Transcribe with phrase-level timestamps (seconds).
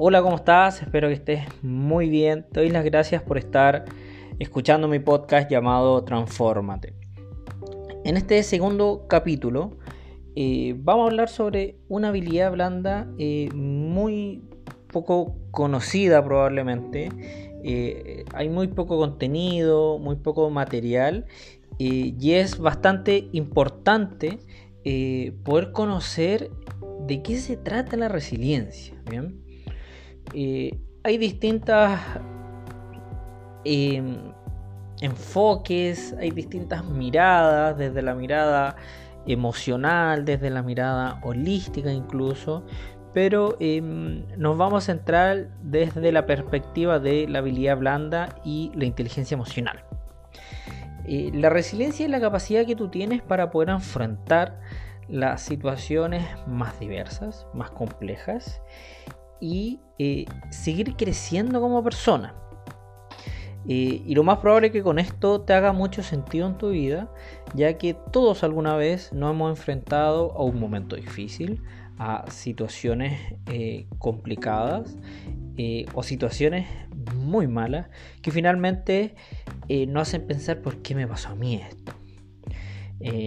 [0.00, 0.80] Hola, ¿cómo estás?
[0.80, 2.46] Espero que estés muy bien.
[2.52, 3.84] Te doy las gracias por estar
[4.38, 6.94] escuchando mi podcast llamado Transformate.
[8.04, 9.76] En este segundo capítulo
[10.36, 14.44] eh, vamos a hablar sobre una habilidad blanda eh, muy
[14.92, 17.08] poco conocida probablemente.
[17.64, 21.26] Eh, hay muy poco contenido, muy poco material
[21.76, 24.38] y es bastante importante
[25.42, 26.52] poder conocer
[27.04, 28.94] de qué se trata la resiliencia.
[29.10, 29.47] ¿bien?
[30.34, 32.00] Eh, hay distintas
[33.64, 34.32] em,
[35.00, 38.76] enfoques, hay distintas miradas, desde la mirada
[39.26, 42.64] emocional, desde la mirada holística incluso,
[43.14, 48.84] pero em, nos vamos a centrar desde la perspectiva de la habilidad blanda y la
[48.84, 49.84] inteligencia emocional.
[51.04, 54.60] Eh, la resiliencia es la capacidad que tú tienes para poder enfrentar
[55.08, 58.60] las situaciones más diversas, más complejas
[59.40, 62.34] y eh, seguir creciendo como persona.
[63.66, 66.70] Eh, y lo más probable es que con esto te haga mucho sentido en tu
[66.70, 67.12] vida,
[67.54, 71.62] ya que todos alguna vez nos hemos enfrentado a un momento difícil,
[71.98, 74.96] a situaciones eh, complicadas
[75.92, 76.68] o situaciones
[77.16, 77.88] muy malas
[78.22, 79.16] que finalmente
[79.88, 81.92] nos hacen pensar por qué me pasó a mí esto.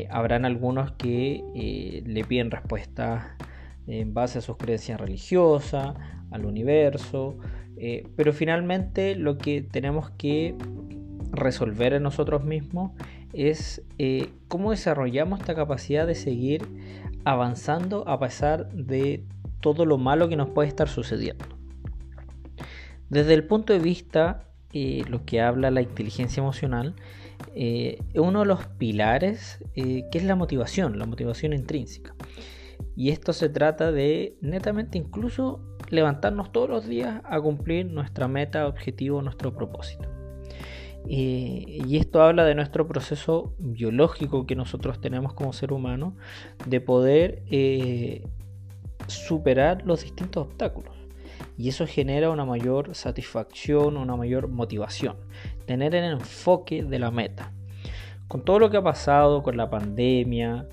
[0.09, 3.33] habrán algunos que le piden respuestas
[3.87, 5.95] en base a sus creencias religiosas,
[6.31, 7.37] al universo,
[7.77, 10.55] eh, pero finalmente lo que tenemos que
[11.31, 12.91] resolver en nosotros mismos
[13.33, 16.67] es eh, cómo desarrollamos esta capacidad de seguir
[17.23, 19.23] avanzando a pesar de
[19.61, 21.45] todo lo malo que nos puede estar sucediendo.
[23.09, 26.95] Desde el punto de vista, eh, lo que habla la inteligencia emocional,
[28.15, 32.13] uno de los pilares que es la motivación, la motivación intrínseca.
[32.95, 38.67] Y esto se trata de netamente incluso levantarnos todos los días a cumplir nuestra meta,
[38.67, 40.07] objetivo, nuestro propósito.
[41.07, 46.15] y esto habla de nuestro proceso biológico que nosotros tenemos como ser humano
[46.67, 48.23] de poder eh,
[49.07, 50.95] superar los distintos obstáculos.
[51.57, 55.17] Y eso genera una mayor satisfacción, una mayor motivación.
[55.65, 57.51] Tener el enfoque de la meta.
[58.27, 60.67] Con todo lo que ha pasado con la pandemia,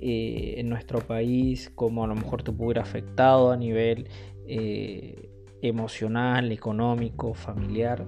[0.00, 4.08] eh, en nuestro país, como a lo mejor te pudiera afectado a nivel
[4.46, 8.04] eh, emocional, económico, familiar.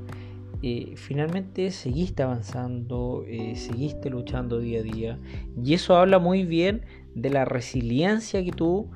[0.63, 3.25] Eh, finalmente seguiste avanzando,
[3.55, 5.19] seguiste luchando día a día
[5.63, 6.85] y eso habla muy bien
[7.15, 8.91] de la resiliencia que tú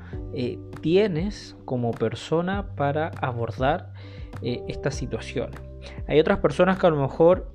[0.82, 3.94] tienes como persona para abordar
[4.42, 5.58] estas situaciones.
[6.06, 7.54] Hay otras personas que a lo mejor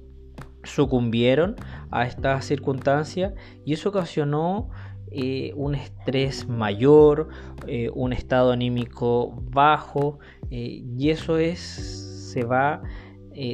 [0.64, 1.56] sucumbieron
[1.92, 3.34] a estas circunstancias
[3.66, 4.70] y eso ocasionó
[5.12, 7.30] eh, un estrés mayor,
[7.68, 10.20] eh, un estado anímico bajo,
[10.52, 12.82] eh, y eso es, se va,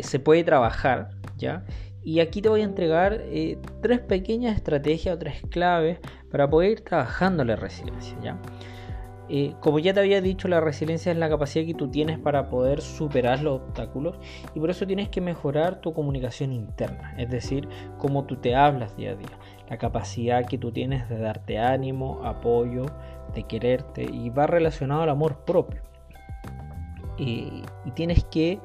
[0.02, 1.64] se puede trabajar, ¿ya?
[2.04, 3.22] Y aquí te voy a entregar
[3.82, 6.00] tres pequeñas estrategias o tres claves
[6.32, 8.42] para poder ir trabajando la resiliencia, ¿ya?
[9.28, 12.50] Eh, como ya te había dicho, la resiliencia es la capacidad que tú tienes para
[12.50, 14.18] poder superar los obstáculos
[14.54, 18.96] y por eso tienes que mejorar tu comunicación interna, es decir, cómo tú te hablas
[18.96, 22.86] día a día, la capacidad que tú tienes de darte ánimo, apoyo,
[23.34, 25.82] de quererte y va relacionado al amor propio.
[27.18, 27.64] y
[27.94, 28.60] tienes que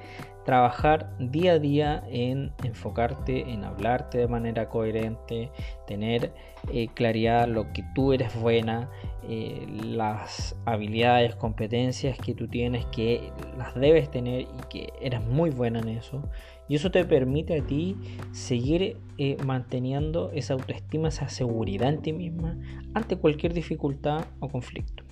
[0.44, 5.50] trabajar día a día en enfocarte en hablarte de manera coherente,
[5.86, 6.32] tener
[6.72, 8.90] eh, claridad lo que tú eres buena,
[9.28, 15.50] eh, las habilidades, competencias que tú tienes que las debes tener y que eres muy
[15.50, 16.22] buena en eso.
[16.68, 17.96] Y eso te permite a ti
[18.32, 22.56] seguir eh, manteniendo esa autoestima, esa seguridad en ti misma
[22.94, 25.04] ante cualquier dificultad o conflicto.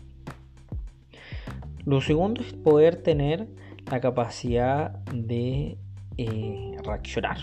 [1.85, 3.49] Lo segundo es poder tener
[3.91, 5.79] la capacidad de
[6.17, 7.39] eh, reaccionar.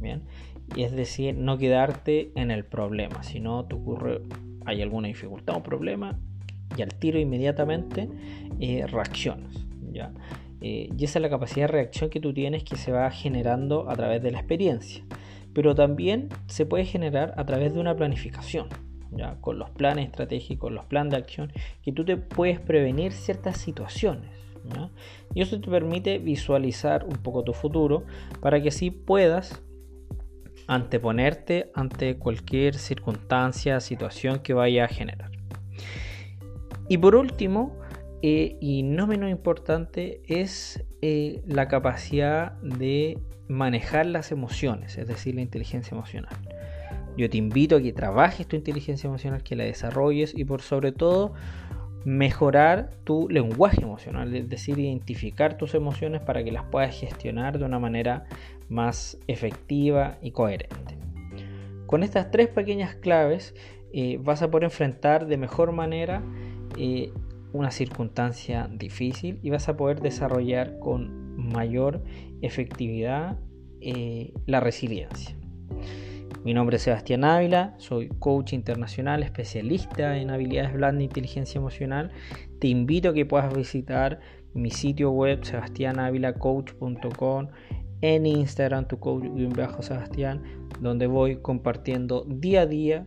[0.00, 0.22] ¿bien?
[0.74, 3.22] Y es decir, no quedarte en el problema.
[3.22, 4.22] Si no te ocurre,
[4.66, 6.18] hay alguna dificultad o problema,
[6.76, 8.08] y al tiro inmediatamente
[8.60, 9.64] eh, reaccionas.
[9.92, 10.12] ¿ya?
[10.60, 13.90] Eh, y esa es la capacidad de reacción que tú tienes que se va generando
[13.90, 15.04] a través de la experiencia.
[15.52, 18.68] Pero también se puede generar a través de una planificación.
[19.10, 19.36] ¿ya?
[19.40, 24.30] Con los planes estratégicos, los planes de acción, que tú te puedes prevenir ciertas situaciones.
[25.34, 28.04] Y eso te permite visualizar un poco tu futuro
[28.40, 29.60] para que así puedas
[30.66, 35.30] anteponerte ante cualquier circunstancia, situación que vaya a generar.
[36.88, 37.78] Y por último,
[38.22, 43.18] eh, y no menos importante, es eh, la capacidad de
[43.48, 46.36] manejar las emociones, es decir, la inteligencia emocional.
[47.16, 50.92] Yo te invito a que trabajes tu inteligencia emocional, que la desarrolles y por sobre
[50.92, 51.34] todo
[52.04, 57.64] mejorar tu lenguaje emocional, es decir, identificar tus emociones para que las puedas gestionar de
[57.64, 58.24] una manera
[58.68, 60.98] más efectiva y coherente.
[61.86, 63.54] Con estas tres pequeñas claves
[63.92, 66.22] eh, vas a poder enfrentar de mejor manera
[66.78, 67.12] eh,
[67.52, 72.02] una circunstancia difícil y vas a poder desarrollar con mayor
[72.40, 73.38] efectividad
[73.80, 75.36] eh, la resiliencia.
[76.44, 82.10] Mi nombre es Sebastián Ávila, soy coach internacional especialista en habilidades blandas e inteligencia emocional.
[82.58, 84.18] Te invito a que puedas visitar
[84.52, 87.46] mi sitio web sebastianavilacoach.com
[88.00, 89.24] en Instagram tu coach
[89.80, 90.42] Sebastián,
[90.80, 93.06] donde voy compartiendo día a día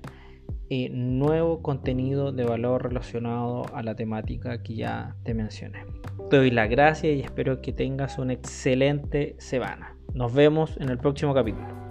[0.70, 5.84] eh, nuevo contenido de valor relacionado a la temática que ya te mencioné.
[6.30, 9.98] Te doy las gracias y espero que tengas una excelente semana.
[10.14, 11.85] Nos vemos en el próximo capítulo.